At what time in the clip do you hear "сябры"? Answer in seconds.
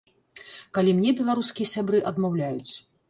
1.75-2.03